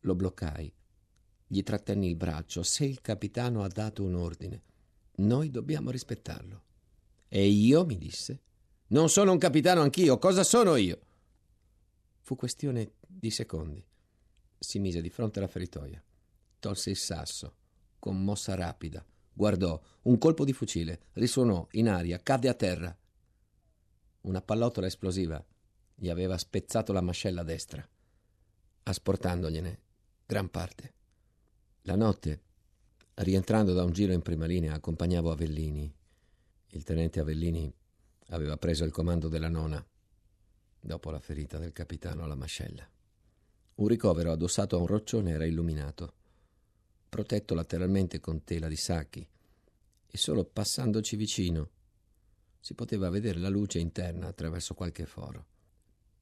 lo 0.00 0.14
bloccai, 0.14 0.70
gli 1.46 1.62
trattenni 1.62 2.08
il 2.08 2.16
braccio. 2.16 2.62
Se 2.62 2.84
il 2.84 3.00
capitano 3.00 3.62
ha 3.62 3.68
dato 3.68 4.02
un 4.02 4.16
ordine, 4.16 4.62
noi 5.16 5.50
dobbiamo 5.50 5.90
rispettarlo. 5.90 6.62
E 7.28 7.46
io, 7.46 7.86
mi 7.86 7.96
disse, 7.96 8.40
non 8.88 9.08
sono 9.08 9.32
un 9.32 9.38
capitano 9.38 9.82
anch'io, 9.82 10.18
cosa 10.18 10.42
sono 10.42 10.76
io? 10.76 10.98
Fu 12.28 12.36
questione 12.36 12.92
di 13.06 13.30
secondi. 13.30 13.82
Si 14.58 14.78
mise 14.78 15.00
di 15.00 15.08
fronte 15.08 15.38
alla 15.38 15.48
feritoia, 15.48 16.04
tolse 16.58 16.90
il 16.90 16.98
sasso, 16.98 17.54
con 17.98 18.22
mossa 18.22 18.54
rapida. 18.54 19.02
Guardò, 19.32 19.80
un 20.02 20.18
colpo 20.18 20.44
di 20.44 20.52
fucile, 20.52 21.04
risuonò 21.14 21.66
in 21.70 21.88
aria, 21.88 22.18
cadde 22.18 22.50
a 22.50 22.52
terra. 22.52 22.94
Una 24.20 24.42
pallottola 24.42 24.86
esplosiva 24.88 25.42
gli 25.94 26.10
aveva 26.10 26.36
spezzato 26.36 26.92
la 26.92 27.00
mascella 27.00 27.42
destra, 27.42 27.88
asportandogliene 28.82 29.80
gran 30.26 30.50
parte. 30.50 30.92
La 31.84 31.96
notte, 31.96 32.42
rientrando 33.14 33.72
da 33.72 33.84
un 33.84 33.92
giro 33.92 34.12
in 34.12 34.20
prima 34.20 34.44
linea, 34.44 34.74
accompagnavo 34.74 35.30
Avellini. 35.30 35.90
Il 36.72 36.84
tenente 36.84 37.20
Avellini 37.20 37.74
aveva 38.26 38.58
preso 38.58 38.84
il 38.84 38.92
comando 38.92 39.28
della 39.28 39.48
nona, 39.48 39.82
dopo 40.88 41.10
la 41.10 41.20
ferita 41.20 41.58
del 41.58 41.72
capitano 41.72 42.24
alla 42.24 42.34
mascella. 42.34 42.88
Un 43.74 43.86
ricovero 43.86 44.32
addossato 44.32 44.74
a 44.74 44.80
un 44.80 44.86
roccione 44.86 45.32
era 45.32 45.44
illuminato, 45.44 46.14
protetto 47.08 47.54
lateralmente 47.54 48.18
con 48.18 48.42
tela 48.42 48.66
di 48.68 48.74
sacchi, 48.74 49.24
e 50.10 50.16
solo 50.16 50.44
passandoci 50.44 51.14
vicino 51.14 51.70
si 52.58 52.72
poteva 52.74 53.10
vedere 53.10 53.38
la 53.38 53.50
luce 53.50 53.78
interna 53.78 54.26
attraverso 54.26 54.74
qualche 54.74 55.04
foro. 55.04 55.46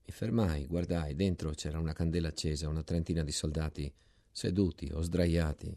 Mi 0.04 0.12
fermai, 0.12 0.66
guardai, 0.66 1.14
dentro 1.14 1.50
c'era 1.50 1.78
una 1.78 1.92
candela 1.92 2.28
accesa, 2.28 2.68
una 2.68 2.82
trentina 2.82 3.22
di 3.22 3.32
soldati 3.32 3.92
seduti 4.30 4.90
o 4.92 5.00
sdraiati, 5.00 5.74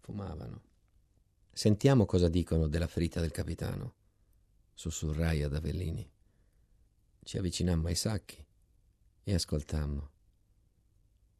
fumavano. 0.00 0.62
Sentiamo 1.52 2.06
cosa 2.06 2.28
dicono 2.28 2.66
della 2.66 2.88
ferita 2.88 3.20
del 3.20 3.30
capitano, 3.30 3.94
sussurrai 4.72 5.42
ad 5.42 5.54
Avellini. 5.54 6.10
Ci 7.26 7.38
avvicinammo 7.38 7.88
ai 7.88 7.96
sacchi 7.96 8.38
e 9.24 9.34
ascoltammo. 9.34 10.10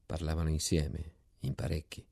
Parlavano 0.05 0.49
insieme, 0.49 1.12
in 1.43 1.55
parecchi. 1.55 2.05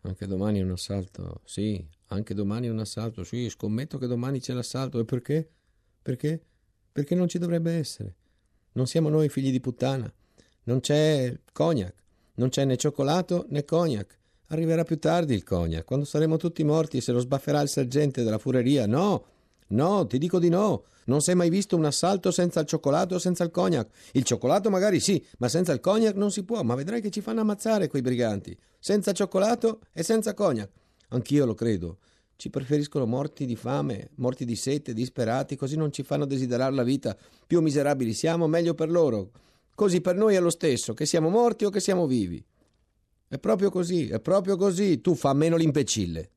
Anche 0.00 0.26
domani 0.26 0.60
un 0.60 0.72
assalto, 0.72 1.40
sì, 1.44 1.86
anche 2.06 2.34
domani 2.34 2.68
un 2.68 2.80
assalto, 2.80 3.22
sì, 3.22 3.48
scommetto 3.48 3.98
che 3.98 4.08
domani 4.08 4.40
c'è 4.40 4.52
l'assalto. 4.52 4.98
E 4.98 5.04
perché? 5.04 5.48
Perché? 6.02 6.44
Perché 6.90 7.14
non 7.14 7.28
ci 7.28 7.38
dovrebbe 7.38 7.74
essere. 7.74 8.16
Non 8.72 8.88
siamo 8.88 9.08
noi 9.10 9.28
figli 9.28 9.52
di 9.52 9.60
puttana. 9.60 10.12
Non 10.64 10.80
c'è 10.80 11.38
cognac, 11.52 11.94
non 12.34 12.48
c'è 12.48 12.64
né 12.64 12.76
cioccolato 12.76 13.46
né 13.50 13.64
cognac. 13.64 14.18
Arriverà 14.46 14.82
più 14.82 14.98
tardi 14.98 15.34
il 15.34 15.44
cognac, 15.44 15.84
quando 15.84 16.04
saremo 16.04 16.36
tutti 16.36 16.64
morti 16.64 17.00
se 17.00 17.12
lo 17.12 17.20
sbafferà 17.20 17.60
il 17.60 17.68
sergente 17.68 18.24
della 18.24 18.38
fureria. 18.38 18.86
No, 18.86 19.33
no, 19.68 20.06
ti 20.06 20.18
dico 20.18 20.38
di 20.38 20.48
no. 20.48 20.84
Non 21.06 21.20
sei 21.20 21.34
mai 21.34 21.50
visto 21.50 21.76
un 21.76 21.84
assalto 21.84 22.30
senza 22.30 22.60
il 22.60 22.66
cioccolato 22.66 23.16
o 23.16 23.18
senza 23.18 23.44
il 23.44 23.50
cognac. 23.50 23.88
Il 24.12 24.24
cioccolato 24.24 24.70
magari 24.70 25.00
sì, 25.00 25.22
ma 25.38 25.48
senza 25.48 25.72
il 25.72 25.80
cognac 25.80 26.14
non 26.14 26.30
si 26.30 26.44
può. 26.44 26.62
Ma 26.62 26.74
vedrai 26.74 27.00
che 27.00 27.10
ci 27.10 27.20
fanno 27.20 27.40
ammazzare 27.40 27.88
quei 27.88 28.02
briganti. 28.02 28.56
Senza 28.78 29.12
cioccolato 29.12 29.80
e 29.92 30.02
senza 30.02 30.32
cognac. 30.32 30.70
Anch'io 31.08 31.44
lo 31.44 31.54
credo. 31.54 31.98
Ci 32.36 32.50
preferiscono 32.50 33.06
morti 33.06 33.46
di 33.46 33.54
fame, 33.54 34.10
morti 34.16 34.44
di 34.44 34.56
sete, 34.56 34.92
disperati, 34.92 35.56
così 35.56 35.76
non 35.76 35.92
ci 35.92 36.02
fanno 36.02 36.24
desiderare 36.24 36.74
la 36.74 36.82
vita. 36.82 37.16
Più 37.46 37.60
miserabili 37.60 38.12
siamo, 38.12 38.46
meglio 38.48 38.74
per 38.74 38.90
loro. 38.90 39.30
Così 39.74 40.00
per 40.00 40.16
noi 40.16 40.34
è 40.34 40.40
lo 40.40 40.50
stesso, 40.50 40.94
che 40.94 41.06
siamo 41.06 41.28
morti 41.28 41.64
o 41.64 41.70
che 41.70 41.80
siamo 41.80 42.06
vivi. 42.06 42.44
È 43.28 43.38
proprio 43.38 43.70
così, 43.70 44.08
è 44.08 44.20
proprio 44.20 44.56
così. 44.56 45.00
Tu 45.00 45.14
fa 45.14 45.32
meno 45.32 45.56
l'imbecille. 45.56 46.30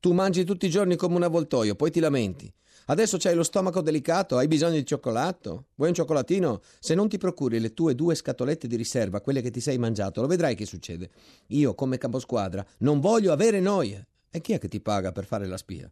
Tu 0.00 0.12
mangi 0.12 0.44
tutti 0.44 0.64
i 0.64 0.70
giorni 0.70 0.96
come 0.96 1.16
un 1.16 1.24
avvoltoio, 1.24 1.74
poi 1.74 1.90
ti 1.90 2.00
lamenti. 2.00 2.50
Adesso 2.86 3.18
c'hai 3.18 3.34
lo 3.34 3.42
stomaco 3.42 3.82
delicato, 3.82 4.38
hai 4.38 4.48
bisogno 4.48 4.76
di 4.76 4.86
cioccolato? 4.86 5.66
Vuoi 5.74 5.90
un 5.90 5.94
cioccolatino? 5.94 6.62
Se 6.78 6.94
non 6.94 7.06
ti 7.06 7.18
procuri 7.18 7.60
le 7.60 7.74
tue 7.74 7.94
due 7.94 8.14
scatolette 8.14 8.66
di 8.66 8.76
riserva, 8.76 9.20
quelle 9.20 9.42
che 9.42 9.50
ti 9.50 9.60
sei 9.60 9.76
mangiato, 9.76 10.22
lo 10.22 10.26
vedrai 10.26 10.54
che 10.54 10.64
succede. 10.64 11.10
Io, 11.48 11.74
come 11.74 11.98
caposquadra, 11.98 12.64
non 12.78 12.98
voglio 12.98 13.30
avere 13.30 13.60
noie. 13.60 14.06
E 14.30 14.40
chi 14.40 14.54
è 14.54 14.58
che 14.58 14.68
ti 14.68 14.80
paga 14.80 15.12
per 15.12 15.26
fare 15.26 15.46
la 15.46 15.58
spia? 15.58 15.90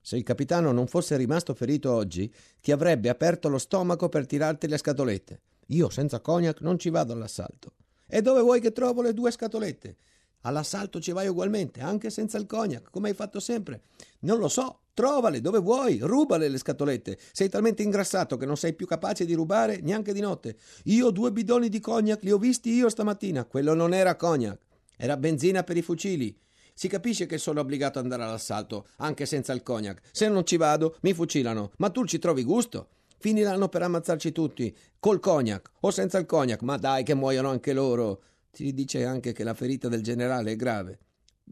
Se 0.00 0.16
il 0.16 0.22
capitano 0.22 0.72
non 0.72 0.86
fosse 0.86 1.18
rimasto 1.18 1.52
ferito 1.52 1.92
oggi, 1.92 2.32
ti 2.62 2.72
avrebbe 2.72 3.10
aperto 3.10 3.50
lo 3.50 3.58
stomaco 3.58 4.08
per 4.08 4.24
tirarti 4.24 4.68
le 4.68 4.78
scatolette. 4.78 5.40
Io 5.66 5.90
senza 5.90 6.20
cognac 6.20 6.62
non 6.62 6.78
ci 6.78 6.88
vado 6.88 7.12
all'assalto. 7.12 7.74
E 8.06 8.22
dove 8.22 8.40
vuoi 8.40 8.60
che 8.60 8.72
trovo 8.72 9.02
le 9.02 9.12
due 9.12 9.30
scatolette? 9.30 9.96
All'assalto 10.42 11.00
ci 11.00 11.12
vai 11.12 11.28
ugualmente, 11.28 11.80
anche 11.80 12.08
senza 12.08 12.38
il 12.38 12.46
cognac, 12.46 12.90
come 12.90 13.08
hai 13.08 13.14
fatto 13.14 13.40
sempre. 13.40 13.82
Non 14.20 14.38
lo 14.38 14.48
so, 14.48 14.80
trovale 14.94 15.40
dove 15.40 15.58
vuoi, 15.58 15.98
rubale 15.98 16.48
le 16.48 16.58
scatolette. 16.58 17.18
Sei 17.32 17.48
talmente 17.48 17.82
ingrassato 17.82 18.36
che 18.36 18.46
non 18.46 18.56
sei 18.56 18.74
più 18.74 18.86
capace 18.86 19.24
di 19.24 19.34
rubare 19.34 19.80
neanche 19.82 20.12
di 20.12 20.20
notte. 20.20 20.56
Io 20.84 21.10
due 21.10 21.32
bidoni 21.32 21.68
di 21.68 21.80
cognac 21.80 22.22
li 22.22 22.32
ho 22.32 22.38
visti 22.38 22.72
io 22.72 22.88
stamattina. 22.88 23.44
Quello 23.44 23.74
non 23.74 23.92
era 23.92 24.16
cognac, 24.16 24.58
era 24.96 25.16
benzina 25.16 25.62
per 25.62 25.76
i 25.76 25.82
fucili. 25.82 26.34
Si 26.72 26.88
capisce 26.88 27.26
che 27.26 27.36
sono 27.36 27.60
obbligato 27.60 27.98
ad 27.98 28.04
andare 28.04 28.22
all'assalto, 28.22 28.86
anche 28.96 29.26
senza 29.26 29.52
il 29.52 29.62
cognac. 29.62 30.00
Se 30.12 30.28
non 30.28 30.46
ci 30.46 30.56
vado, 30.56 30.96
mi 31.02 31.12
fucilano. 31.12 31.72
Ma 31.76 31.90
tu 31.90 32.06
ci 32.06 32.18
trovi 32.18 32.42
gusto? 32.42 32.88
Finiranno 33.18 33.68
per 33.68 33.82
ammazzarci 33.82 34.32
tutti, 34.32 34.74
col 34.98 35.20
cognac 35.20 35.70
o 35.80 35.90
senza 35.90 36.16
il 36.16 36.24
cognac. 36.24 36.62
Ma 36.62 36.78
dai, 36.78 37.04
che 37.04 37.12
muoiono 37.12 37.50
anche 37.50 37.74
loro. 37.74 38.22
Si 38.52 38.74
dice 38.74 39.04
anche 39.04 39.32
che 39.32 39.44
la 39.44 39.54
ferita 39.54 39.88
del 39.88 40.02
generale 40.02 40.52
è 40.52 40.56
grave. 40.56 40.98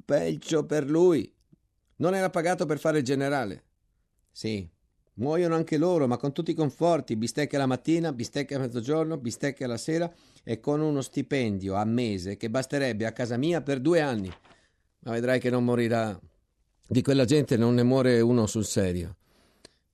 Peggio 0.04 0.64
per 0.64 0.88
lui. 0.88 1.32
Non 1.96 2.14
era 2.14 2.30
pagato 2.30 2.66
per 2.66 2.78
fare 2.78 2.98
il 2.98 3.04
generale. 3.04 3.64
Sì, 4.30 4.68
muoiono 5.14 5.54
anche 5.54 5.76
loro, 5.76 6.06
ma 6.06 6.16
con 6.16 6.32
tutti 6.32 6.52
i 6.52 6.54
conforti, 6.54 7.16
bistecche 7.16 7.56
la 7.56 7.66
mattina, 7.66 8.12
bistecche 8.12 8.54
a 8.54 8.58
mezzogiorno, 8.58 9.16
bistecche 9.16 9.64
alla 9.64 9.76
sera 9.76 10.12
e 10.44 10.60
con 10.60 10.80
uno 10.80 11.00
stipendio 11.00 11.74
a 11.74 11.84
mese 11.84 12.36
che 12.36 12.50
basterebbe 12.50 13.06
a 13.06 13.12
casa 13.12 13.36
mia 13.36 13.60
per 13.60 13.80
due 13.80 14.00
anni. 14.00 14.32
Ma 15.00 15.12
vedrai 15.12 15.40
che 15.40 15.50
non 15.50 15.64
morirà. 15.64 16.18
Di 16.86 17.02
quella 17.02 17.24
gente 17.24 17.56
non 17.56 17.74
ne 17.74 17.82
muore 17.82 18.20
uno 18.20 18.46
sul 18.46 18.64
serio. 18.64 19.16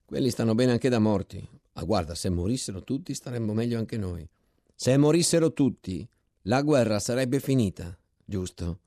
Quelli 0.04 0.30
stanno 0.30 0.54
bene 0.54 0.72
anche 0.72 0.88
da 0.88 0.98
morti. 0.98 1.46
Ma 1.72 1.82
guarda, 1.82 2.14
se 2.14 2.28
morissero 2.28 2.84
tutti 2.84 3.14
staremmo 3.14 3.52
meglio 3.52 3.78
anche 3.78 3.96
noi. 3.96 4.28
Se 4.74 4.96
morissero 4.96 5.52
tutti, 5.52 6.06
la 6.46 6.60
guerra 6.60 6.98
sarebbe 6.98 7.40
finita, 7.40 7.96
giusto? 8.22 8.80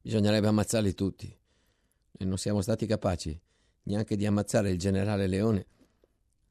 Bisognerebbe 0.00 0.48
ammazzarli 0.48 0.94
tutti. 0.94 1.36
E 2.16 2.24
non 2.24 2.38
siamo 2.38 2.60
stati 2.60 2.86
capaci 2.86 3.40
neanche 3.84 4.16
di 4.16 4.26
ammazzare 4.26 4.70
il 4.70 4.78
generale 4.78 5.28
Leone. 5.28 5.66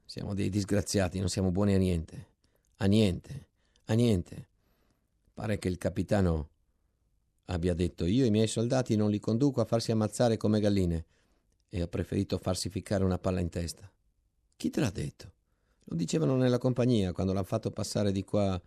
Siamo 0.06 0.34
dei 0.34 0.50
disgraziati, 0.50 1.20
non 1.20 1.28
siamo 1.28 1.52
buoni 1.52 1.74
a 1.74 1.78
niente. 1.78 2.28
A 2.78 2.86
niente, 2.86 3.48
a 3.86 3.94
niente. 3.94 4.48
Pare 5.34 5.58
che 5.58 5.68
il 5.68 5.78
capitano 5.78 6.50
abbia 7.46 7.74
detto 7.74 8.06
io 8.06 8.24
i 8.24 8.32
miei 8.32 8.48
soldati 8.48 8.96
non 8.96 9.10
li 9.10 9.20
conduco 9.20 9.60
a 9.60 9.66
farsi 9.66 9.92
ammazzare 9.92 10.38
come 10.38 10.62
galline 10.62 11.06
e 11.68 11.82
ha 11.82 11.88
preferito 11.88 12.38
farsi 12.38 12.70
ficcare 12.70 13.04
una 13.04 13.18
palla 13.18 13.42
in 13.42 13.50
testa. 13.50 13.92
Chi 14.56 14.70
te 14.70 14.80
l'ha 14.80 14.92
detto? 14.92 15.32
Lo 15.86 15.98
dicevano 15.98 16.38
nella 16.38 16.58
compagnia 16.58 17.12
quando 17.12 17.34
l'hanno 17.34 17.46
fatto 17.46 17.70
passare 17.72 18.14
di 18.14 18.24
qua 18.24 18.62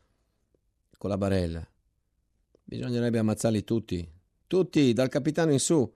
con 0.98 1.09
la 1.09 1.16
barella. 1.16 1.66
Bisognerebbe 2.68 3.20
ammazzarli 3.20 3.62
tutti, 3.62 4.11
tutti, 4.48 4.92
dal 4.92 5.09
capitano 5.09 5.52
in 5.52 5.61
su, 5.61 5.88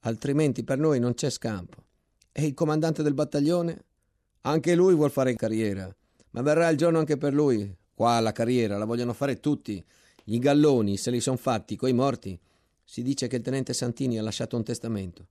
altrimenti 0.00 0.64
per 0.64 0.78
noi 0.78 0.98
non 0.98 1.12
c'è 1.12 1.28
scampo. 1.28 1.84
E 2.32 2.46
il 2.46 2.54
comandante 2.54 3.02
del 3.02 3.12
battaglione? 3.12 3.84
Anche 4.42 4.74
lui 4.74 4.94
vuol 4.94 5.10
fare 5.10 5.34
carriera, 5.34 5.94
ma 6.30 6.40
verrà 6.40 6.70
il 6.70 6.78
giorno 6.78 6.98
anche 6.98 7.18
per 7.18 7.34
lui. 7.34 7.76
Qua 7.92 8.20
la 8.20 8.32
carriera 8.32 8.78
la 8.78 8.86
vogliono 8.86 9.12
fare 9.12 9.38
tutti. 9.38 9.84
Gli 10.24 10.38
galloni 10.38 10.96
se 10.96 11.10
li 11.10 11.20
son 11.20 11.36
fatti 11.36 11.76
coi 11.76 11.92
morti. 11.92 12.40
Si 12.82 13.02
dice 13.02 13.26
che 13.26 13.36
il 13.36 13.42
tenente 13.42 13.74
Santini 13.74 14.16
ha 14.16 14.22
lasciato 14.22 14.56
un 14.56 14.64
testamento. 14.64 15.26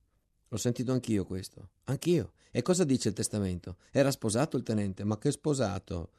L'ho 0.46 0.58
sentito 0.58 0.92
anch'io 0.92 1.24
questo. 1.24 1.70
Anch'io. 1.86 2.34
E 2.52 2.62
cosa 2.62 2.84
dice 2.84 3.08
il 3.08 3.14
testamento? 3.14 3.78
Era 3.90 4.12
sposato 4.12 4.56
il 4.56 4.62
tenente, 4.62 5.02
ma 5.02 5.18
che 5.18 5.32
sposato? 5.32 6.10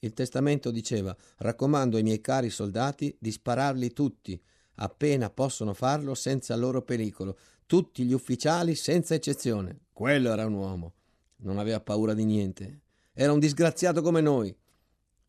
Il 0.00 0.12
testamento 0.12 0.70
diceva 0.70 1.16
raccomando 1.38 1.96
ai 1.96 2.02
miei 2.02 2.20
cari 2.20 2.50
soldati 2.50 3.16
di 3.18 3.32
spararli 3.32 3.92
tutti, 3.92 4.40
appena 4.76 5.28
possono 5.30 5.74
farlo 5.74 6.14
senza 6.14 6.54
loro 6.54 6.82
pericolo, 6.82 7.36
tutti 7.66 8.04
gli 8.04 8.12
ufficiali 8.12 8.74
senza 8.74 9.14
eccezione. 9.14 9.80
Quello 9.92 10.30
era 10.30 10.46
un 10.46 10.54
uomo. 10.54 10.94
Non 11.38 11.58
aveva 11.58 11.80
paura 11.80 12.14
di 12.14 12.24
niente. 12.24 12.82
Era 13.12 13.32
un 13.32 13.40
disgraziato 13.40 14.00
come 14.00 14.20
noi. 14.20 14.56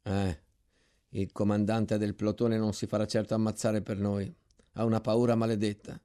Eh, 0.04 0.42
il 1.10 1.32
comandante 1.32 1.98
del 1.98 2.16
plotone 2.16 2.58
non 2.58 2.74
si 2.74 2.86
farà 2.86 3.08
certo 3.08 3.34
ammazzare 3.34 3.82
per 3.82 3.98
noi. 3.98 4.32
Ha 4.74 4.86
una 4.86 5.02
paura 5.02 5.36
maledetta. 5.36 6.00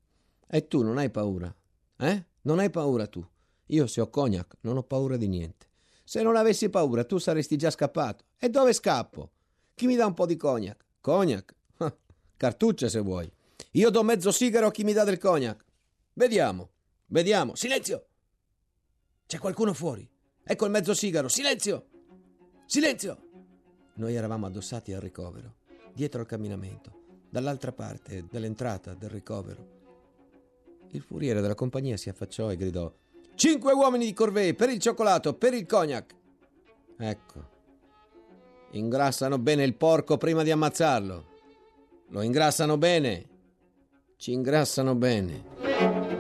E 0.46 0.66
tu 0.66 0.82
non 0.82 0.96
hai 0.96 1.10
paura? 1.10 1.54
Eh? 1.98 2.24
Non 2.42 2.58
hai 2.58 2.70
paura 2.70 3.06
tu? 3.06 3.24
Io 3.66 3.86
se 3.86 4.00
ho 4.00 4.08
cognac 4.08 4.56
non 4.60 4.78
ho 4.78 4.82
paura 4.82 5.16
di 5.16 5.28
niente. 5.28 5.66
Se 6.04 6.22
non 6.22 6.36
avessi 6.36 6.68
paura, 6.68 7.04
tu 7.04 7.18
saresti 7.18 7.56
già 7.56 7.70
scappato. 7.70 8.24
E 8.38 8.50
dove 8.50 8.74
scappo? 8.74 9.30
Chi 9.74 9.86
mi 9.86 9.96
dà 9.96 10.06
un 10.06 10.14
po' 10.14 10.26
di 10.26 10.36
cognac? 10.36 10.84
Cognac? 11.00 11.54
Ah, 11.78 11.96
cartucce 12.36 12.88
se 12.88 13.00
vuoi. 13.00 13.30
Io 13.72 13.90
do 13.90 14.02
mezzo 14.02 14.30
sigaro 14.30 14.66
a 14.66 14.70
chi 14.70 14.84
mi 14.84 14.92
dà 14.92 15.02
del 15.02 15.18
cognac. 15.18 15.64
Vediamo, 16.12 16.70
vediamo. 17.06 17.54
Silenzio! 17.56 18.06
C'è 19.26 19.38
qualcuno 19.38 19.72
fuori. 19.72 20.08
Ecco 20.44 20.66
il 20.66 20.70
mezzo 20.70 20.94
sigaro. 20.94 21.28
Silenzio! 21.28 21.88
Silenzio! 22.66 23.30
Noi 23.94 24.14
eravamo 24.14 24.46
addossati 24.46 24.92
al 24.92 25.00
ricovero, 25.00 25.56
dietro 25.92 26.20
al 26.20 26.26
camminamento, 26.26 27.22
dall'altra 27.30 27.72
parte 27.72 28.26
dell'entrata 28.30 28.94
del 28.94 29.10
ricovero. 29.10 29.72
Il 30.90 31.00
furiere 31.00 31.40
della 31.40 31.54
compagnia 31.54 31.96
si 31.96 32.08
affacciò 32.08 32.52
e 32.52 32.56
gridò: 32.56 32.92
Cinque 33.34 33.72
uomini 33.72 34.06
di 34.06 34.12
corvée 34.12 34.54
per 34.54 34.70
il 34.70 34.78
cioccolato, 34.78 35.34
per 35.34 35.54
il 35.54 35.66
cognac. 35.66 36.14
Ecco. 36.98 37.52
Ingrassano 38.70 39.38
bene 39.38 39.64
il 39.64 39.74
porco 39.74 40.16
prima 40.16 40.42
di 40.42 40.50
ammazzarlo. 40.50 41.26
Lo 42.08 42.22
ingrassano 42.22 42.78
bene. 42.78 43.28
Ci 44.16 44.32
ingrassano 44.32 44.94
bene. 44.94 46.13